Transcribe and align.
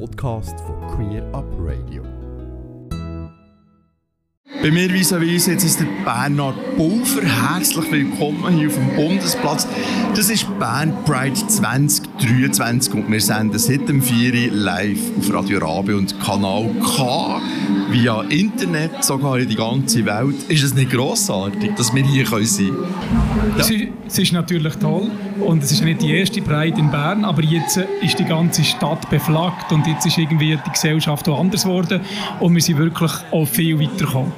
Podcast 0.00 0.58
von 0.60 0.76
Queer 0.96 1.22
Up 1.32 1.46
Radio. 1.60 2.02
Bei 4.62 4.70
mir 4.70 4.88
vis-à-vis 4.92 5.46
jetzt 5.46 5.64
ist 5.64 5.80
der 5.80 5.86
Bernhard 6.04 6.56
Pulver. 6.76 7.22
Herzlich 7.22 7.92
willkommen 7.92 8.56
hier 8.56 8.68
auf 8.68 8.74
dem 8.74 8.96
Bundesplatz. 8.96 9.68
Das 10.16 10.30
ist 10.30 10.46
Bern 10.58 10.96
Pride 11.04 11.34
2023 11.34 12.94
und 12.94 13.10
wir 13.10 13.20
senden 13.20 13.58
seit 13.58 13.88
dem 13.88 14.02
4 14.02 14.50
live 14.52 14.98
auf 15.18 15.32
Radio 15.32 15.58
Rabe 15.58 15.96
und 15.96 16.18
Kanal 16.20 16.70
K 16.82 17.40
via 17.90 18.22
Internet, 18.22 19.04
sogar 19.04 19.38
in 19.38 19.48
die 19.48 19.54
ganze 19.54 20.04
Welt. 20.06 20.36
Ist 20.48 20.64
es 20.64 20.74
nicht 20.74 20.90
grossartig, 20.90 21.76
dass 21.76 21.94
wir 21.94 22.04
hier 22.04 22.26
sein 22.26 22.44
können? 22.44 22.84
Ja. 23.56 23.60
Es, 23.60 23.70
ist, 23.70 23.88
es 24.06 24.18
ist 24.18 24.32
natürlich 24.32 24.74
toll 24.76 25.10
und 25.40 25.62
es 25.62 25.72
ist 25.72 25.82
nicht 25.82 26.02
die 26.02 26.16
erste 26.16 26.40
Pride 26.42 26.78
in 26.78 26.90
Bern, 26.90 27.24
aber 27.24 27.42
jetzt 27.42 27.76
ist 27.76 28.18
die 28.18 28.24
ganze 28.24 28.64
Stadt 28.64 29.08
beflaggt 29.10 29.72
und 29.72 29.86
jetzt 29.86 30.06
ist 30.06 30.18
irgendwie 30.18 30.56
die 30.56 30.70
Gesellschaft 30.70 31.28
anders 31.28 31.64
geworden 31.64 32.00
und 32.40 32.54
wir 32.54 32.62
sind 32.62 32.78
wirklich 32.78 33.12
auch 33.30 33.46
viel 33.46 33.80
weitergekommen. 33.80 34.32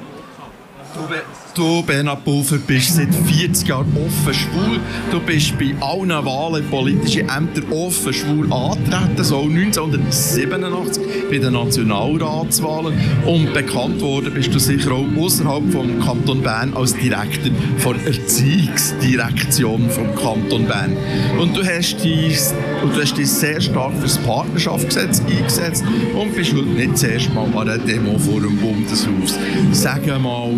Du, 1.57 1.81
Bernhard 1.81 2.23
Pulver, 2.23 2.59
bist 2.59 2.97
seit 2.97 3.11
40 3.11 3.67
Jahren 3.67 3.91
offen 3.97 4.31
schwul. 4.31 4.79
Du 5.09 5.19
bist 5.19 5.57
bei 5.57 5.73
allen 5.79 6.09
Wahlen 6.09 6.63
politischen 6.69 7.27
Ämtern 7.27 7.71
offen 7.71 8.13
schwul 8.13 8.53
angetreten, 8.53 9.23
so 9.23 9.41
1987 9.41 11.03
bei 11.31 11.39
den 11.39 11.53
Nationalratswahlen. 11.53 12.93
Und 13.25 13.55
bekannt 13.55 13.99
worden 14.01 14.35
bist 14.35 14.53
du 14.53 14.59
sicher 14.59 14.91
auch 14.91 15.07
außerhalb 15.17 15.71
vom 15.71 15.99
Kanton 15.99 16.43
Bern 16.43 16.75
als 16.75 16.95
Direktor 16.95 17.51
der 17.95 18.05
Erziehungsdirektion 18.05 19.89
vom 19.89 20.13
Kanton 20.13 20.67
Bern. 20.67 20.95
Und 21.39 21.57
du 21.57 21.65
hast 21.65 22.03
dich, 22.03 22.37
und 22.83 22.95
du 22.95 23.01
hast 23.01 23.17
dich 23.17 23.29
sehr 23.29 23.59
stark 23.61 23.95
für 23.95 24.03
das 24.03 24.19
Partnerschaftsgesetz 24.19 25.21
eingesetzt 25.21 25.83
und 26.13 26.35
bist 26.35 26.53
heute 26.53 26.65
nicht 26.65 26.93
das 26.93 27.03
erste 27.03 27.31
Mal 27.31 27.45
an 27.45 27.55
einer 27.57 27.77
Demo 27.79 28.19
vor 28.19 28.41
dem 28.41 28.57
Bundeshaus. 28.57 29.39
Sag 29.71 30.05
mal, 30.05 30.51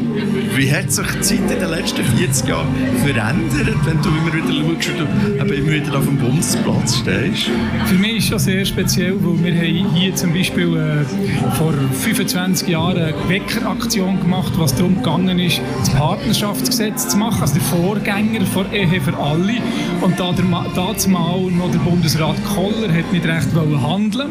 wie 0.57 0.69
hat 0.69 0.88
sich 0.91 1.07
die 1.07 1.21
Zeit 1.21 1.51
in 1.51 1.59
den 1.59 1.69
letzten 1.69 2.03
40 2.03 2.47
Jahren 2.47 2.67
verändert, 3.03 3.77
wenn 3.85 4.01
du 4.01 4.09
immer 4.09 4.33
wieder 4.33 4.75
schaust, 4.75 4.89
du 4.99 5.43
immer 5.43 5.71
wieder 5.71 5.97
auf 5.97 6.05
dem 6.05 6.17
Bundesplatz 6.17 6.97
stehst? 6.97 7.49
Für 7.85 7.95
mich 7.95 8.17
ist 8.17 8.31
das 8.31 8.45
sehr 8.45 8.65
speziell, 8.65 9.15
weil 9.19 9.43
wir 9.43 9.55
haben 9.55 9.95
hier 9.95 10.15
zum 10.15 10.33
Beispiel 10.33 10.75
äh, 10.75 11.55
vor 11.55 11.73
25 11.73 12.67
Jahren 12.67 12.97
eine 12.97 13.29
Weckeraktion 13.29 14.19
gemacht, 14.19 14.53
was 14.57 14.75
darum 14.75 14.95
gegangen 14.95 15.39
ist, 15.39 15.61
das 15.79 15.89
Partnerschaftsgesetz 15.91 17.09
zu 17.09 17.17
machen, 17.17 17.41
also 17.41 17.53
der 17.53 17.63
Vorgänger 17.63 18.45
von 18.45 18.71
Ehe 18.71 19.01
für 19.01 19.17
alle. 19.17 19.55
Und 20.01 20.19
da 20.19 20.31
der, 20.31 20.45
damals 20.75 21.07
noch 21.07 21.71
der 21.71 21.79
Bundesrat 21.79 22.35
Koller 22.53 22.93
hat 22.93 23.11
nicht 23.11 23.25
recht 23.25 23.47
handeln 23.55 24.29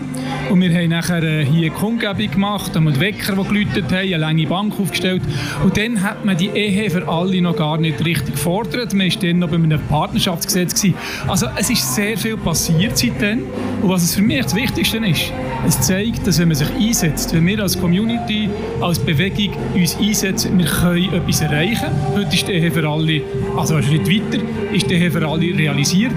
und 0.51 0.61
wir 0.61 0.75
haben 0.75 0.89
nachher 0.89 1.23
äh, 1.23 1.45
hier 1.45 1.71
eine 1.71 1.79
Kundgebung 1.79 2.31
gemacht, 2.31 2.75
haben 2.75 2.93
die 2.93 3.01
Wecker, 3.01 3.37
die 3.37 3.49
geläutet 3.49 3.85
haben, 3.87 3.99
eine 3.99 4.17
lange 4.17 4.47
Bank 4.47 4.75
aufgestellt 4.81 5.23
und 5.63 5.77
dann 5.77 6.03
hat 6.03 6.25
man 6.25 6.37
die 6.37 6.48
Ehe 6.55 6.91
für 6.91 7.07
alle 7.09 7.41
noch 7.41 7.57
gar 7.57 7.79
nicht 7.79 8.05
richtig 8.05 8.35
gefordert. 8.35 8.93
Man 8.93 9.09
war 9.09 9.21
dann 9.21 9.39
noch 9.39 9.49
bei 9.49 9.57
einem 9.57 9.81
Partnerschaftsgesetz. 9.89 10.81
Gewesen. 10.81 10.95
Also 11.27 11.47
es 11.57 11.71
ist 11.71 11.95
sehr 11.95 12.17
viel 12.17 12.37
passiert 12.37 12.97
seitdem. 12.97 13.45
Und 13.83 13.89
was 13.89 14.15
für 14.15 14.23
mich 14.23 14.43
das 14.43 14.55
Wichtigste 14.55 14.99
ist, 14.99 15.33
es 15.67 15.81
zeigt, 15.81 16.27
dass 16.27 16.39
wenn 16.39 16.49
man 16.49 16.57
sich 16.57 16.69
einsetzt, 16.71 17.35
wenn 17.35 17.47
wir 17.47 17.61
als 17.61 17.79
Community, 17.79 18.49
als 18.81 18.99
Bewegung 18.99 19.55
uns 19.75 19.97
einsetzen, 19.97 20.59
wir 20.59 20.67
können 20.67 21.13
etwas 21.15 21.41
erreichen. 21.41 21.89
Heute 22.15 22.35
ist 22.35 22.49
die 22.49 22.53
Ehe 22.53 22.71
für 22.71 22.89
alle, 22.89 23.23
also 23.57 23.77
ein 23.77 23.83
Schritt 23.83 24.09
weiter, 24.09 24.43
ist 24.73 24.91
die 24.91 24.95
Ehe 24.95 25.11
für 25.11 25.27
alle 25.27 25.59
realisiert. 25.59 26.13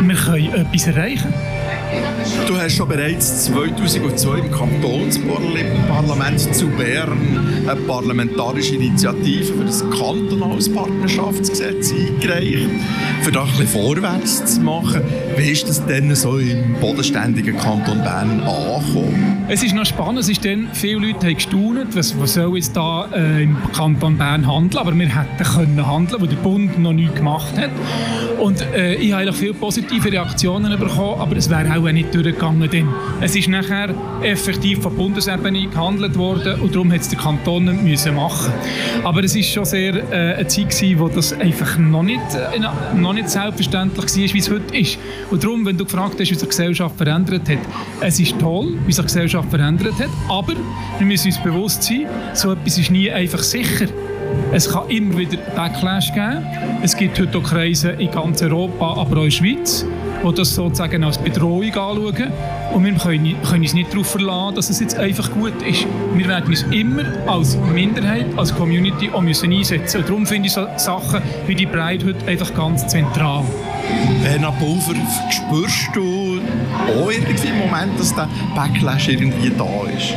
Wir 0.00 0.14
können 0.14 0.54
etwas 0.54 0.86
erreichen. 0.86 1.32
Du 2.50 2.58
hast 2.58 2.74
schon 2.74 2.88
bereits 2.88 3.44
2002 3.44 4.38
im 4.38 4.50
Kantonsparlament 4.50 6.52
zu 6.52 6.66
Bern 6.66 7.64
eine 7.68 7.80
parlamentarische 7.82 8.74
Initiative 8.74 9.44
für 9.44 9.64
das 9.64 9.88
kantonales 9.88 10.68
Partnerschaftsgesetz 10.74 11.92
eingereicht, 11.92 12.68
für 13.22 13.30
da 13.30 13.44
ein 13.44 13.50
bisschen 13.50 13.68
vorwärts 13.68 14.56
zu 14.56 14.62
machen. 14.62 15.00
Wie 15.36 15.52
ist 15.52 15.68
das 15.68 15.86
denn 15.86 16.12
so 16.16 16.38
im 16.38 16.74
bodenständigen 16.80 17.56
Kanton 17.56 18.02
Bern 18.02 18.40
angekommen? 18.40 19.44
Es 19.46 19.62
ist 19.62 19.74
noch 19.74 19.86
spannend, 19.86 20.18
es 20.18 20.28
ist 20.28 20.44
dann, 20.44 20.70
viele 20.72 21.06
Leute 21.06 21.28
haben 21.28 21.34
gestaunt, 21.34 21.96
was, 21.96 22.20
was 22.20 22.34
soll 22.34 22.56
jetzt 22.56 22.76
da 22.76 23.08
äh, 23.14 23.44
im 23.44 23.56
Kanton 23.72 24.18
Bern 24.18 24.46
handeln, 24.46 24.78
aber 24.78 24.92
wir 24.92 25.08
hätten 25.08 25.44
können 25.44 25.86
handeln, 25.86 26.20
wo 26.20 26.26
der 26.26 26.36
Bund 26.36 26.80
noch 26.80 26.92
nichts 26.92 27.14
gemacht 27.14 27.56
hat. 27.56 27.70
Und 28.40 28.62
äh, 28.74 28.94
ich 28.94 29.12
habe 29.12 29.32
viele 29.32 29.54
positive 29.54 30.10
Reaktionen 30.10 30.78
bekommen, 30.78 31.20
aber 31.20 31.36
es 31.36 31.50
wäre 31.50 31.78
auch 31.78 31.92
nicht 31.92 32.14
durchgegangen. 32.40 32.70
Denn 32.70 32.88
es 33.20 33.36
ist 33.36 33.48
nachher 33.48 33.94
effektiv 34.22 34.82
von 34.82 34.94
Bundesebene 34.96 35.68
gehandelt 35.68 36.16
worden 36.16 36.60
und 36.60 36.74
darum 36.74 36.92
hat 36.92 37.00
es 37.00 37.08
der 37.08 37.18
Kanton 37.18 37.64
nicht 37.66 37.82
müssen 37.82 38.14
machen 38.14 38.52
Aber 39.04 39.22
es 39.22 39.34
war 39.34 39.42
schon 39.42 39.64
sehr 39.64 39.94
äh, 39.94 40.34
eine 40.34 40.46
Zeit 40.46 40.70
gewesen, 40.70 40.98
wo 40.98 41.08
das 41.08 41.32
einfach 41.32 41.78
noch 41.78 42.02
nicht, 42.02 42.20
äh, 42.34 42.96
noch 42.96 43.12
nicht 43.12 43.28
selbstverständlich 43.28 44.04
war, 44.04 44.34
wie 44.34 44.38
es 44.38 44.50
heute 44.50 44.76
ist. 44.76 44.98
Und 45.30 45.44
darum, 45.44 45.66
wenn 45.66 45.76
du 45.76 45.84
gefragt 45.84 46.14
hast, 46.14 46.30
wie 46.30 46.34
sich 46.34 46.38
die 46.38 46.46
Gesellschaft 46.46 46.96
verändert 46.96 47.48
hat, 47.48 47.58
es 48.00 48.18
ist 48.18 48.38
toll, 48.38 48.78
wie 48.86 48.92
sich 48.92 49.04
die 49.04 49.08
Gesellschaft 49.08 49.50
verändert 49.50 49.94
hat, 49.98 50.10
aber 50.28 50.54
wir 50.98 51.06
müssen 51.06 51.28
uns 51.28 51.42
bewusst 51.42 51.82
sein, 51.82 52.06
so 52.34 52.52
etwas 52.52 52.78
ist 52.78 52.90
nie 52.90 53.10
einfach 53.10 53.42
sicher. 53.42 53.86
Es 54.52 54.70
kann 54.70 54.88
immer 54.88 55.18
wieder 55.18 55.38
Backlash 55.56 56.12
geben. 56.12 56.44
Es 56.82 56.96
gibt 56.96 57.18
heute 57.18 57.38
auch 57.38 57.42
Kreise 57.42 57.90
in 57.90 58.10
ganz 58.10 58.42
Europa, 58.42 58.94
aber 58.94 59.18
auch 59.18 59.24
in 59.24 59.24
der 59.24 59.30
Schweiz, 59.30 59.84
die 60.22 60.34
das 60.34 60.54
sozusagen 60.54 61.04
als 61.04 61.18
Bedrohung 61.18 61.64
anschauen. 61.64 62.32
Und 62.74 62.84
wir 62.84 62.94
können, 62.94 63.36
können 63.42 63.62
uns 63.62 63.74
nicht 63.74 63.92
darauf 63.92 64.10
verlassen, 64.10 64.54
dass 64.56 64.70
es 64.70 64.80
jetzt 64.80 64.96
einfach 64.96 65.30
gut 65.32 65.60
ist. 65.62 65.86
Wir 66.14 66.28
werden 66.28 66.48
uns 66.48 66.62
immer 66.70 67.04
als 67.26 67.56
Minderheit, 67.72 68.26
als 68.36 68.54
Community 68.54 69.10
auch 69.12 69.22
müssen 69.22 69.52
einsetzen 69.52 70.00
Und 70.00 70.08
darum 70.08 70.26
finde 70.26 70.46
ich 70.48 70.52
so 70.52 70.66
Sachen 70.76 71.20
wie 71.46 71.54
die 71.54 71.66
heute 72.04 72.26
einfach 72.26 72.54
ganz 72.54 72.86
zentral. 72.86 73.44
Bernhard 74.22 74.58
Pulver, 74.58 74.94
spürst 75.30 75.88
du 75.94 76.29
auch 76.88 77.10
irgendwie 77.10 77.48
im 77.48 77.58
Moment, 77.58 77.98
dass 77.98 78.14
der 78.14 78.28
Backlash 78.54 79.08
irgendwie 79.08 79.50
da 79.50 79.64
ist? 79.96 80.14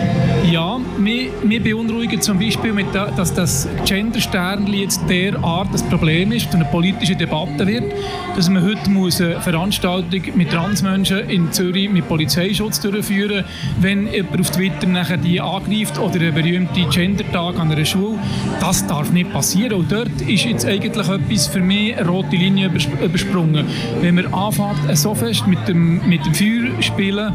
Ja, 0.52 0.80
wir, 0.98 1.30
wir 1.44 1.64
beunruhigen 1.64 2.22
zum 2.22 2.40
Beispiel, 2.40 2.74
mit 2.74 2.94
der, 2.94 3.08
dass 3.12 3.34
das 3.34 3.68
Gender-Sternchen 3.86 4.74
jetzt 4.74 5.02
derart 5.10 5.68
das 5.74 5.84
Problem 5.84 6.32
ist, 6.32 6.48
dass 6.48 6.56
eine 6.56 6.66
politische 6.66 7.16
Debatte 7.16 7.66
wird, 7.66 7.94
dass 8.36 8.50
man 8.50 8.64
heute 8.64 8.90
muss 8.90 9.22
eine 9.22 9.40
Veranstaltung 9.42 10.22
mit 10.36 10.52
Transmenschen 10.52 11.30
in 11.30 11.52
Zürich 11.52 11.90
mit 11.90 12.08
Polizeischutz 12.08 12.80
durchführen 12.80 13.44
wenn 13.80 14.12
jemand 14.12 14.40
auf 14.40 14.52
Twitter 14.52 14.88
nachher 14.88 15.18
die 15.18 15.40
angreift 15.40 15.98
oder 16.00 16.16
einen 16.16 16.34
berühmten 16.34 16.90
Gender-Tag 16.90 17.60
an 17.60 17.72
einer 17.72 17.86
Schule. 17.86 18.18
Das 18.60 18.86
darf 18.88 19.12
nicht 19.12 19.32
passieren. 19.32 19.74
Und 19.74 19.92
dort 19.92 20.22
ist 20.22 20.46
jetzt 20.46 20.66
eigentlich 20.66 21.08
etwas 21.08 21.48
für 21.48 21.60
mich 21.60 21.98
eine 21.98 22.08
rote 22.08 22.36
Linie 22.36 22.70
übersprungen 23.04 23.66
wenn 24.02 24.18
wir 24.18 24.34
anfangen, 24.34 24.96
so 24.96 25.14
fest 25.16 25.48
mit 25.48 25.68
dem, 25.68 26.08
mit 26.08 26.26
dem 26.26 26.34
Feuer 26.34 26.53
spielen, 26.82 27.34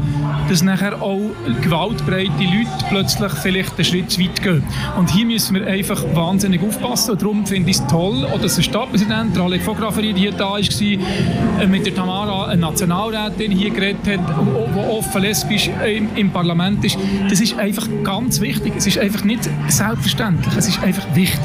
dass 0.49 0.63
nachher 0.63 1.01
auch 1.01 1.31
gewaltbreite 1.61 2.29
Leute 2.43 2.85
plötzlich 2.89 3.31
vielleicht 3.33 3.75
einen 3.75 3.85
Schritt 3.85 4.11
zu 4.11 4.21
weit 4.21 4.41
gehen. 4.41 4.63
Und 4.97 5.09
hier 5.09 5.25
müssen 5.25 5.55
wir 5.55 5.67
einfach 5.67 6.03
wahnsinnig 6.13 6.61
aufpassen. 6.61 7.17
Darum 7.17 7.45
finde 7.45 7.69
ich 7.69 7.77
es 7.77 7.87
toll, 7.87 8.27
dass 8.41 8.55
der 8.55 8.63
Stadtpräsident, 8.63 9.35
der 9.35 9.43
Alec 9.43 9.61
Fograferi, 9.61 10.13
hier 10.15 10.31
da 10.31 10.51
war, 10.51 10.59
äh, 10.59 11.67
mit 11.67 11.85
der 11.85 11.95
Tamara, 11.95 12.47
eine 12.47 12.61
Nationalrätin, 12.61 13.51
hier 13.51 13.69
geredet 13.69 14.07
hat, 14.07 14.19
die 14.19 14.89
offen 14.89 15.21
lesbisch 15.21 15.69
im, 15.85 16.09
im 16.15 16.31
Parlament 16.31 16.83
ist. 16.83 16.97
Das 17.29 17.39
ist 17.39 17.57
einfach 17.57 17.87
ganz 18.03 18.41
wichtig. 18.41 18.73
Es 18.77 18.87
ist 18.87 18.97
einfach 18.97 19.23
nicht 19.23 19.49
selbstverständlich. 19.67 20.55
Es 20.57 20.67
ist 20.67 20.81
einfach 20.83 21.05
wichtig. 21.15 21.39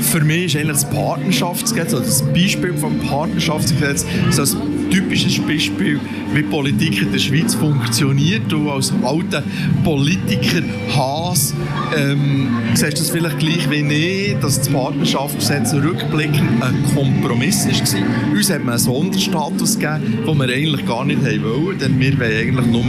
Für 0.00 0.20
mich 0.20 0.46
ist 0.46 0.56
eigentlich 0.56 0.82
das 0.82 0.90
Partnerschaftsgesetz, 0.90 1.94
oder 1.94 2.04
das 2.04 2.22
Beispiel 2.32 2.74
vom 2.74 2.98
Partnerschaftsgesetz 2.98 4.06
so 4.30 4.44
typisches 4.90 5.38
Beispiel, 5.38 6.00
wie 6.32 6.42
Politik 6.42 7.02
in 7.02 7.12
der 7.12 7.18
Schweiz 7.18 7.54
funktioniert. 7.54 8.42
Du 8.48 8.70
als 8.70 8.92
alter 9.02 9.42
Politiker 9.84 10.62
Haas 10.94 11.54
ähm, 11.96 12.48
siehst 12.74 13.00
das 13.00 13.10
vielleicht 13.10 13.38
gleich 13.38 13.70
wie 13.70 13.82
ich, 13.92 14.38
dass 14.40 14.58
das 14.58 14.68
Partnerschaftsgesetz 14.68 15.74
rückblickend 15.74 16.62
ein 16.62 16.84
Kompromiss 16.94 17.66
war. 17.66 18.32
Uns 18.32 18.50
hat 18.50 18.60
man 18.60 18.70
einen 18.70 18.78
Sonderstatus 18.78 19.78
gegeben, 19.78 20.18
den 20.26 20.38
wir 20.38 20.54
eigentlich 20.54 20.86
gar 20.86 21.04
nicht 21.04 21.20
haben 21.22 21.44
wollen, 21.44 21.78
denn 21.78 21.98
wir 21.98 22.18
wollen 22.18 22.38
eigentlich 22.38 22.66
nur 22.66 22.84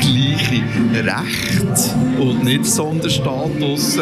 gleiche 0.00 0.62
Rechte 0.94 1.94
und 2.20 2.44
nicht 2.44 2.66
Sonderstatus. 2.66 3.98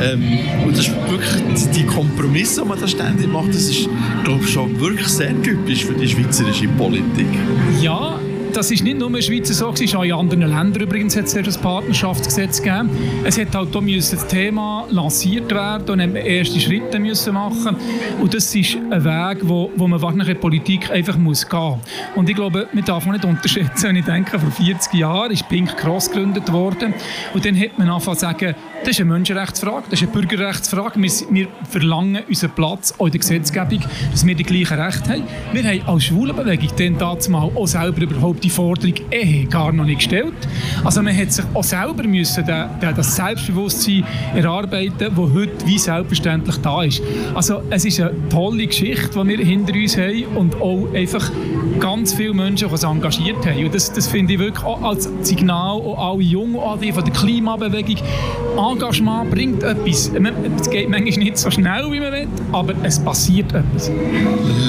Ähm, 0.00 0.38
und 0.64 0.76
das 0.76 0.86
ist 0.86 0.94
wirklich 1.08 1.70
die 1.74 1.84
Kompromisse, 1.84 2.62
die 2.62 2.68
man 2.68 2.80
da 2.80 2.88
ständig 2.88 3.32
macht, 3.32 3.48
das 3.48 3.68
ist, 3.68 3.88
glaube 4.24 4.44
ich, 4.44 4.50
schon 4.50 4.78
wirklich 4.80 5.08
sehr 5.08 5.40
typisch 5.42 5.84
für 5.84 5.94
die 5.94 6.08
schweizerische 6.08 6.68
Politik. 6.68 6.83
Ja, 7.80 8.18
das 8.54 8.70
ist 8.70 8.84
nicht 8.84 8.98
nur 8.98 9.08
in 9.08 9.14
der 9.14 9.22
Schweiz 9.22 9.48
so, 9.48 9.72
es 9.72 9.94
auch 9.94 10.04
in 10.04 10.12
anderen 10.12 10.42
Ländern 10.42 10.82
übrigens 10.82 11.16
hat 11.16 11.24
es 11.24 11.36
ein 11.36 11.62
Partnerschaftsgesetz 11.62 12.62
gegeben. 12.62 12.88
Es 13.24 13.36
hat 13.36 13.54
halt 13.54 13.74
auch 13.74 13.82
das 13.84 14.26
Thema 14.28 14.86
lanciert 14.90 15.50
werden 15.52 16.00
und 16.00 16.14
erste 16.14 16.60
Schritte 16.60 17.00
müssen 17.00 17.34
machen 17.34 17.76
und 18.20 18.32
das 18.32 18.54
ist 18.54 18.76
ein 18.76 19.04
Weg, 19.04 19.38
wo, 19.42 19.72
wo 19.76 19.88
man 19.88 20.00
wahrscheinlich 20.00 20.28
in 20.28 20.34
der 20.34 20.40
Politik 20.40 20.90
einfach 20.90 21.16
muss 21.16 21.48
gehen. 21.48 21.80
Und 22.14 22.28
ich 22.28 22.36
glaube, 22.36 22.68
man 22.72 22.84
darf 22.84 23.04
nicht 23.06 23.24
unterschätzen, 23.24 23.88
wenn 23.88 23.96
ich 23.96 24.04
denke, 24.04 24.38
vor 24.38 24.50
40 24.50 24.94
Jahren 24.94 25.32
ist 25.32 25.48
Pink 25.48 25.76
Cross 25.76 26.10
gegründet 26.10 26.52
worden 26.52 26.94
und 27.32 27.44
dann 27.44 27.58
hat 27.58 27.76
man 27.76 27.88
angefangen 27.88 28.16
zu 28.16 28.20
sagen, 28.20 28.54
das 28.80 28.90
ist 28.90 29.00
eine 29.00 29.12
Menschenrechtsfrage, 29.12 29.84
das 29.90 30.00
ist 30.00 30.08
eine 30.08 30.12
Bürgerrechtsfrage. 30.12 31.00
Wir, 31.00 31.10
wir 31.30 31.48
verlangen 31.68 32.22
unseren 32.28 32.50
Platz 32.50 32.94
auch 32.98 33.06
in 33.06 33.12
der 33.12 33.20
Gesetzgebung, 33.20 33.80
dass 34.12 34.26
wir 34.26 34.34
die 34.34 34.44
gleichen 34.44 34.78
Rechte 34.78 35.10
haben. 35.10 35.24
Wir 35.52 35.64
haben 35.64 35.82
als 35.86 36.04
Schwulenbewegung 36.04 36.98
dann 36.98 37.18
mal 37.30 37.50
auch 37.54 37.66
selber 37.66 38.02
überhaupt 38.02 38.43
die 38.44 38.50
Forderung 38.50 38.94
Ehe 39.10 39.46
gar 39.46 39.72
noch 39.72 39.84
nicht 39.84 39.98
gestellt. 39.98 40.34
Also 40.84 41.02
man 41.02 41.16
hat 41.16 41.32
sich 41.32 41.44
auch 41.54 41.64
selber 41.64 42.02
müssen 42.04 42.44
den, 42.44 42.66
den, 42.80 42.94
das 42.94 43.16
Selbstbewusstsein 43.16 44.04
erarbeiten, 44.34 44.92
das 44.98 45.32
heute 45.34 45.66
wie 45.66 45.78
selbstverständlich 45.78 46.56
da 46.58 46.82
ist. 46.82 47.02
Also 47.34 47.62
es 47.70 47.84
ist 47.84 48.00
eine 48.00 48.12
tolle 48.28 48.66
Geschichte, 48.66 49.10
die 49.12 49.28
wir 49.28 49.44
hinter 49.44 49.72
uns 49.74 49.96
haben 49.96 50.24
und 50.36 50.60
auch 50.60 50.92
einfach 50.94 51.30
ganz 51.80 52.12
viele 52.12 52.34
Menschen, 52.34 52.68
die 52.68 52.76
sich 52.76 52.88
engagiert 52.88 53.46
haben. 53.46 53.64
Und 53.64 53.74
das, 53.74 53.92
das 53.92 54.06
finde 54.06 54.34
ich 54.34 54.38
wirklich 54.38 54.64
auch 54.64 54.82
als 54.82 55.08
Signal, 55.22 55.78
auch 55.78 56.12
alle 56.12 56.22
Jungen, 56.22 56.60
die 56.80 56.92
von 56.92 57.04
der 57.04 57.12
Klimabewegung, 57.12 57.96
Engagement 58.56 59.30
bringt 59.30 59.62
etwas. 59.62 60.12
Es 60.60 60.70
geht 60.70 60.88
manchmal 60.88 61.24
nicht 61.24 61.38
so 61.38 61.50
schnell, 61.50 61.90
wie 61.90 62.00
man 62.00 62.12
will, 62.12 62.28
aber 62.52 62.74
es 62.82 62.98
passiert 63.00 63.52
etwas. 63.52 63.90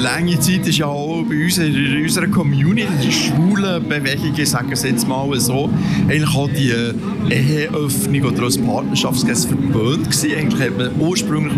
Lange 0.02 0.38
Zeit 0.40 0.66
ist 0.66 0.78
ja 0.78 0.86
auch 0.86 1.22
bei 1.28 1.44
uns 1.44 1.58
in 1.58 2.02
unserer 2.02 2.26
Community, 2.26 2.86
die 3.02 3.12
schwulen 3.12 3.65
Bewegung, 3.80 4.32
ich 4.36 4.48
sage 4.48 4.72
es 4.72 4.82
jetzt 4.82 5.06
mal 5.06 5.38
so, 5.38 5.68
eigentlich 6.08 6.34
auch 6.34 6.48
die 6.48 6.72
Eheöffnung 7.30 8.22
oder 8.22 8.42
das 8.42 8.58
Partnerschaftsgesetz 8.58 9.46
verböhnt 9.46 10.10
gewesen. 10.10 10.30
Eigentlich 10.38 10.60
hat 10.60 10.78
man 10.78 10.90
ursprünglich 10.98 11.54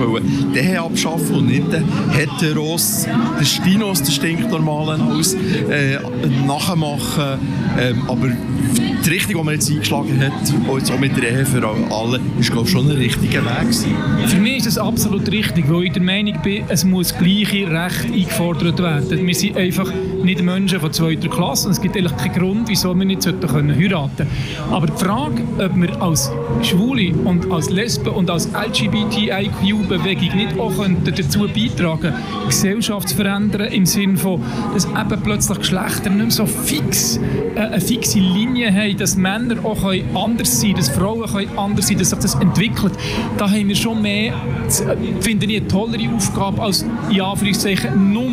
die 0.55 0.58
Ehe 0.58 0.81
abschaffen 0.81 1.37
und 1.37 1.46
nicht 1.49 1.72
den 1.72 1.84
Heteros, 2.10 3.06
den 3.38 3.46
Stinos, 3.46 4.02
den 4.02 4.12
stinknormalen 4.12 5.00
aus, 5.00 5.34
äh, 5.34 5.99
nachmachen. 6.46 7.38
Ähm, 7.78 8.02
aber 8.08 8.28
die 9.05 9.11
Richtung, 9.11 9.37
die 9.37 9.45
man 9.45 9.55
jetzt 9.55 9.71
eingeschlagen 9.71 10.21
hat, 10.21 10.91
auch 10.91 10.99
mit 10.99 11.17
der 11.17 11.31
Ehe 11.31 11.47
für 11.47 11.67
alle, 11.67 12.21
ist 12.39 12.50
glaube 12.50 12.67
ich, 12.67 12.73
schon 12.73 12.91
ein 12.91 12.97
richtiger 12.97 13.45
Weg 13.45 13.61
gewesen. 13.61 13.95
Für 14.27 14.39
mich 14.39 14.59
ist 14.59 14.67
es 14.67 14.79
absolut 14.79 15.31
richtig, 15.31 15.69
weil 15.69 15.85
ich 15.85 15.93
der 15.93 16.03
Meinung 16.03 16.41
bin, 16.43 16.65
es 16.69 16.85
muss 16.85 17.17
gleiche 17.17 17.71
Recht 17.71 18.06
eingefordert 18.06 18.79
werden. 18.79 19.27
Wir 19.27 19.35
sind 19.35 19.56
einfach 19.56 19.93
nicht 20.23 20.43
Menschen 20.43 20.81
von 20.81 20.93
zweiter 20.93 21.29
Klasse 21.29 21.67
und 21.67 21.73
es 21.73 21.81
gibt 21.81 21.97
eigentlich 21.97 22.17
keinen 22.17 22.35
Grund, 22.35 22.69
wieso 22.69 22.95
wir 22.95 23.05
nicht 23.05 23.27
heiraten 23.27 23.49
können. 23.49 24.29
Aber 24.71 24.87
die 24.87 25.05
Frage, 25.05 25.43
ob 25.59 25.77
wir 25.77 26.03
als 26.03 26.31
Schwule 26.62 27.15
und 27.25 27.50
als 27.50 27.71
Lesben 27.71 28.11
und 28.11 28.31
als 28.31 28.49
LGBTIQ-Bewegung 28.53 30.37
nicht 30.37 30.59
auch 30.59 30.73
dazu 31.05 31.41
beitragen 31.41 32.00
könnten, 32.00 32.49
Gesellschaft 32.49 33.11
zu 33.11 33.17
verändern, 33.17 33.73
im 33.73 33.87
Sinne 33.87 34.17
von, 34.17 34.43
dass 34.75 34.87
eben 34.87 35.23
plötzlich 35.23 35.59
Geschlechter 35.59 36.11
nicht 36.11 36.21
mehr 36.21 36.31
so 36.31 36.47
fix, 36.47 37.19
äh, 37.55 37.61
eine 37.61 37.81
fixe 37.81 38.19
Linie 38.19 38.73
haben, 38.73 38.88
dass 38.96 39.17
Männer 39.17 39.64
auch 39.64 39.85
anders 40.14 40.61
sein 40.61 40.73
können, 40.73 40.76
dass 40.76 40.88
Frauen 40.88 41.49
anders 41.56 41.88
sein 41.88 41.96
können, 41.96 41.99
dass 41.99 42.11
sich 42.11 42.19
das 42.19 42.35
entwickelt. 42.35 42.93
Da 43.37 43.50
haben 43.50 43.69
wir 43.69 43.76
schon 43.76 44.02
mehr, 44.02 44.35
finde 45.20 45.46
ich, 45.46 45.58
eine 45.58 45.69
tollere 45.69 46.14
Aufgabe 46.14 46.62
als, 46.62 46.85
ja, 47.11 47.31
Anführungszeichen, 47.31 48.12
nur 48.12 48.29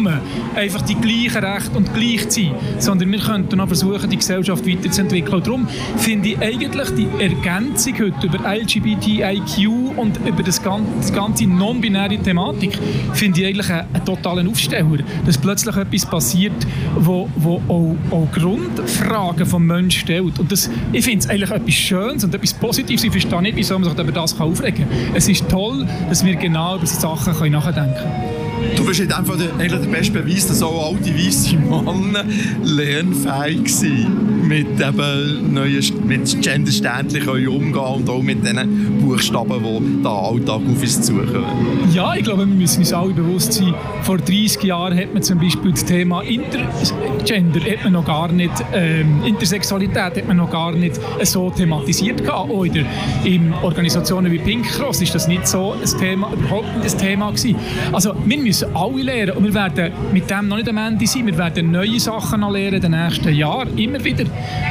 einfach 0.56 0.82
die 0.82 0.96
gleichen 0.96 1.44
Rechte 1.44 1.78
und 1.78 1.94
gleich 1.94 2.30
zu 2.30 2.42
sein, 2.42 2.52
sondern 2.80 3.12
wir 3.12 3.20
könnten 3.20 3.60
auch 3.60 3.68
versuchen, 3.68 4.10
die 4.10 4.18
Gesellschaft 4.18 4.68
weiterzuentwickeln. 4.68 5.36
Und 5.36 5.48
darum 5.48 5.68
finde 5.98 6.30
ich 6.30 6.40
eigentlich 6.40 6.90
die 6.92 7.08
Ergänzung 7.20 7.94
heute 7.94 8.28
über 8.28 8.40
LGBTIQ 8.40 9.98
und 9.98 10.20
über 10.26 10.44
das 10.44 10.62
ganze, 10.62 11.48
non-binäre 11.48 12.18
Thematik, 12.18 12.78
finde 13.14 13.42
ich 13.42 13.48
eigentlich 13.48 13.70
einen, 13.70 13.88
einen, 13.94 14.06
totalen 14.06 14.48
Aufsteller. 14.48 15.00
Dass 15.26 15.38
plötzlich 15.38 15.76
etwas 15.76 16.06
passiert, 16.06 16.54
wo, 16.98 17.30
wo 17.36 17.62
auch, 17.68 17.96
auch 18.12 18.32
Grundfragen 18.32 19.46
vom 19.46 19.66
Menschen 19.66 20.02
stellt. 20.02 20.40
Und 20.46 20.52
das, 20.52 20.70
ich 20.94 21.04
finde 21.04 21.26
es 21.26 21.28
eigentlich 21.28 21.50
etwas 21.50 21.74
Schönes 21.74 22.24
und 22.24 22.36
etwas 22.36 22.54
Positives. 22.54 23.04
Ich 23.04 23.10
verstehe 23.10 23.42
nicht, 23.42 23.56
wieso 23.56 23.80
man 23.80 23.90
sich 23.90 23.98
über 23.98 24.12
das 24.12 24.40
aufregen 24.40 24.88
kann. 24.88 25.16
Es 25.16 25.28
ist 25.28 25.50
toll, 25.50 25.88
dass 26.08 26.24
wir 26.24 26.36
genau 26.36 26.76
über 26.76 26.86
solche 26.86 27.02
Sachen 27.34 27.52
nachdenken 27.52 27.96
können. 27.96 28.45
Du 28.76 28.86
bist 28.86 29.02
einfach 29.02 29.38
der, 29.38 29.54
eigentlich 29.54 29.82
der 29.82 29.90
beste 29.90 30.20
Beweis, 30.20 30.48
dass 30.48 30.62
auch 30.62 30.94
alte 30.94 31.14
weiße 31.14 31.56
Männer 31.58 32.24
lernfähig 32.64 33.74
sind, 33.74 34.48
mit 34.48 34.80
eben 34.80 35.54
neuen, 35.54 36.08
mit 36.08 36.42
Genderständchen 36.42 37.48
umgehen 37.48 37.74
und 37.76 38.10
auch 38.10 38.22
mit 38.22 38.46
diesen 38.46 39.00
Buchstaben, 39.02 39.64
die 39.64 40.04
da 40.04 40.10
Alltag 40.10 40.62
auf 40.70 40.82
uns 40.82 41.02
zukommen. 41.02 41.46
Ja, 41.94 42.16
ich 42.16 42.24
glaube, 42.24 42.48
wir 42.48 42.56
müssen 42.56 42.80
uns 42.80 42.94
alle 42.94 43.14
bewusst 43.14 43.54
sein, 43.54 43.74
vor 44.02 44.18
30 44.18 44.62
Jahren 44.64 44.98
hat 44.98 45.14
man 45.14 45.24
zum 45.24 45.40
Beispiel 45.40 45.72
das 45.72 45.86
Thema 45.86 46.22
Intergender 46.22 47.60
hat 47.60 47.84
man 47.84 47.94
noch 47.94 48.06
gar 48.06 48.32
nicht, 48.32 48.52
ähm, 48.74 49.24
Intersexualität 49.26 50.18
hat 50.18 50.28
man 50.28 50.38
noch 50.38 50.52
gar 50.52 50.72
nicht 50.72 51.00
so 51.24 51.50
thematisiert 51.50 52.24
gehabt. 52.24 52.50
Oder 52.50 52.82
in 53.24 53.54
Organisationen 53.64 54.32
wie 54.32 54.40
Pink 54.40 54.66
Cross 54.68 55.02
ist 55.02 55.16
das 55.16 55.28
nicht 55.28 55.48
so 55.48 55.74
ein 55.74 56.00
Thema, 56.00 56.32
überhaupt 56.34 56.78
nicht 56.78 56.94
ein 56.94 57.00
Thema 57.00 57.32
gewesen. 57.32 57.56
Also 57.92 58.14
wir 58.26 58.38
müssen 58.46 58.76
alle 58.76 59.02
lernen 59.02 59.38
und 59.38 59.44
wir 59.44 59.54
werden 59.54 59.92
mit 60.14 60.30
dem 60.30 60.48
noch 60.48 60.58
nicht 60.58 60.70
am 60.70 60.78
Ende 60.78 61.08
sein. 61.08 61.26
Wir 61.26 61.38
werden 61.38 61.72
neue 61.72 62.00
Sachen 62.00 62.42
lernen 62.42 62.76
in 62.76 62.82
den 62.82 62.92
nächsten 62.92 63.34
Jahren, 63.34 63.76
immer 63.78 64.04
wieder. 64.04 64.26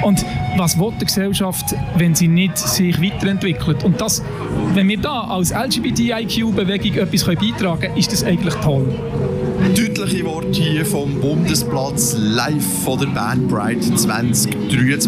Und 0.04 0.24
was 0.56 0.78
will 0.78 0.92
die 1.00 1.04
Gesellschaft, 1.04 1.74
wenn 1.96 2.14
sie 2.14 2.28
nicht 2.28 2.56
sich 2.56 3.00
weiterentwickelt? 3.02 3.82
Und 3.82 4.00
das, 4.00 4.22
wenn 4.74 4.88
wir 4.88 4.98
da 4.98 5.22
als 5.22 5.52
LGBTIQ-Bewegung 5.52 6.94
etwas 6.94 7.24
beitragen 7.24 7.80
können, 7.80 7.96
ist 7.96 8.12
das 8.12 8.22
eigentlich 8.22 8.54
toll. 8.54 8.86
Deutliche 9.54 10.24
Worte 10.24 10.48
hier 10.60 10.84
vom 10.84 11.20
Bundesplatz 11.20 12.16
live 12.18 12.82
von 12.84 12.98
der 12.98 13.06
Band 13.06 13.48
Pride 13.48 13.80
2023. 13.80 14.52
Hier 14.68 14.98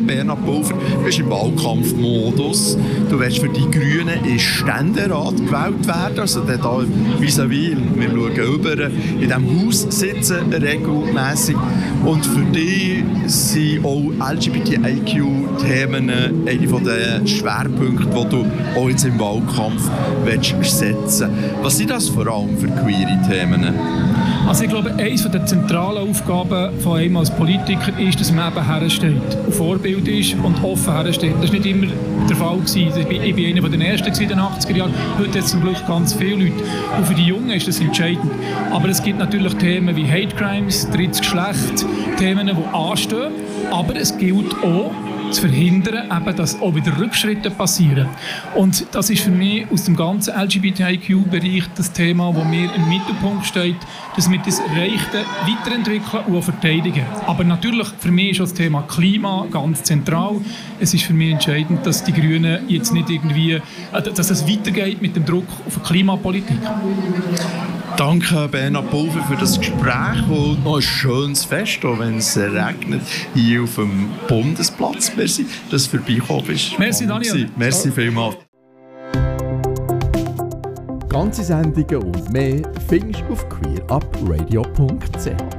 Bernhard 0.00 0.44
Pulver, 0.44 0.74
du 0.74 1.04
bist 1.04 1.20
im 1.20 1.30
Wahlkampfmodus. 1.30 2.76
Du 3.08 3.20
wirst 3.20 3.38
für 3.38 3.48
die 3.48 3.70
Grünen 3.70 4.24
in 4.24 4.38
Ständerat 4.38 5.36
gewählt 5.36 5.86
werden. 5.86 6.18
Also 6.18 6.40
da 6.40 6.84
vis-à-vis, 7.20 7.76
wir 7.94 8.10
schauen 8.10 8.54
über, 8.54 8.86
in 8.86 9.20
diesem 9.20 9.66
Haus 9.66 9.86
sitzen 9.88 10.52
regelmässig. 10.52 11.56
Und 12.04 12.26
für 12.26 12.44
dich 12.44 13.04
sind 13.26 13.84
auch 13.84 14.10
LGBTIQ-Themen 14.32 16.10
eine 16.10 16.66
der 16.84 17.26
Schwerpunkte, 17.26 18.06
die 18.06 18.28
du 18.28 18.44
auch 18.76 18.88
jetzt 18.88 19.04
im 19.04 19.18
Wahlkampf 19.18 19.88
setzen 20.62 20.96
willst. 21.02 21.24
Was 21.62 21.78
sind 21.78 21.90
das 21.90 22.08
vor 22.08 22.26
allem 22.26 22.56
für 22.58 22.68
queere 22.68 23.20
Themen? 23.28 23.75
Also 24.46 24.62
ich 24.62 24.70
glaube, 24.70 24.94
eine 24.96 25.16
der 25.16 25.44
zentralen 25.44 26.08
Aufgaben 26.08 26.78
von 26.80 26.98
einem 26.98 27.16
als 27.16 27.30
Politiker 27.30 27.98
ist, 27.98 28.20
dass 28.20 28.30
man 28.30 28.52
eben 28.52 28.64
herstellt, 28.64 29.36
Vorbild 29.50 30.06
ist 30.06 30.34
und 30.34 30.62
offen 30.62 30.92
herstellt. 30.92 31.34
Das 31.40 31.52
war 31.52 31.58
nicht 31.58 31.66
immer 31.66 31.86
der 32.28 32.36
Fall. 32.36 32.56
Gewesen. 32.56 32.92
Ich 33.10 33.34
bin 33.34 33.58
einer 33.58 33.68
der 33.68 33.88
Ersten 33.88 34.22
in 34.22 34.28
den 34.28 34.38
80er 34.38 34.76
Jahren. 34.76 34.94
Heute 35.18 35.30
hat 35.30 35.44
es 35.44 35.50
zum 35.50 35.62
Glück 35.62 35.84
ganz 35.86 36.14
viele 36.14 36.44
Leute. 36.44 36.62
Und 36.96 37.06
für 37.06 37.14
die 37.14 37.24
Jungen 37.24 37.50
ist 37.50 37.66
das 37.66 37.80
entscheidend. 37.80 38.30
Aber 38.70 38.88
es 38.88 39.02
gibt 39.02 39.18
natürlich 39.18 39.54
Themen 39.54 39.94
wie 39.96 40.06
Hate 40.06 40.34
Crimes, 40.36 40.88
drittes 40.90 41.20
Geschlecht, 41.20 41.84
Themen, 42.18 42.46
die 42.46 42.76
anstehen. 42.76 43.32
Aber 43.70 43.96
es 43.96 44.16
gilt 44.16 44.54
auch, 44.62 44.92
zu 45.30 45.42
verhindern, 45.42 46.10
eben, 46.10 46.36
dass 46.36 46.60
auch 46.60 46.74
wieder 46.74 46.98
Rückschritte 46.98 47.50
passieren. 47.50 48.08
Und 48.54 48.86
das 48.92 49.10
ist 49.10 49.22
für 49.22 49.30
mich 49.30 49.66
aus 49.70 49.84
dem 49.84 49.96
ganzen 49.96 50.34
LGBTIQ-Bereich 50.34 51.64
das 51.76 51.92
Thema, 51.92 52.32
das 52.32 52.44
mir 52.44 52.72
im 52.74 52.88
Mittelpunkt 52.88 53.46
steht, 53.46 53.76
dass 54.14 54.30
wir 54.30 54.38
das 54.38 54.60
Erreichte 54.60 55.24
weiterentwickeln 55.46 56.24
und 56.26 56.42
verteidigen. 56.42 57.04
Aber 57.26 57.44
natürlich, 57.44 57.88
für 57.98 58.10
mich 58.10 58.30
ist 58.30 58.40
das 58.40 58.54
Thema 58.54 58.82
Klima 58.82 59.46
ganz 59.50 59.82
zentral. 59.82 60.36
Es 60.80 60.94
ist 60.94 61.04
für 61.04 61.14
mich 61.14 61.32
entscheidend, 61.32 61.86
dass 61.86 62.04
die 62.04 62.12
Grünen 62.12 62.68
jetzt 62.68 62.92
nicht 62.92 63.10
irgendwie, 63.10 63.52
äh, 63.52 63.62
dass 63.92 64.30
es 64.30 64.48
weitergeht 64.48 65.02
mit 65.02 65.16
dem 65.16 65.24
Druck 65.24 65.46
auf 65.66 65.74
die 65.76 65.80
Klimapolitik. 65.80 66.58
Danke 67.96 68.46
Bernhard 68.48 68.90
Pulver 68.90 69.22
für 69.22 69.36
das 69.36 69.58
Gespräch 69.58 70.28
und 70.28 70.62
noch 70.62 70.76
ein 70.76 70.82
schönes 70.82 71.46
Fest, 71.46 71.82
auch 71.82 71.98
wenn 71.98 72.18
es 72.18 72.36
regnet, 72.36 73.00
hier 73.32 73.62
auf 73.62 73.76
dem 73.76 74.10
Bundesplatz. 74.28 75.12
Merci, 75.16 75.46
dass 75.70 75.90
du 75.90 75.96
vorbeigekommen 75.96 76.44
bist. 76.44 76.78
Merci 76.78 77.06
Daniel. 77.06 77.48
Merci 77.56 77.90
vielmals. 77.90 78.36
Ganze 81.08 81.42
Sendungen 81.42 82.02
und 82.02 82.30
mehr 82.30 82.60
findest 82.86 83.24
du 83.28 83.32
auf 83.32 83.48
queerupradio.ch 83.48 85.55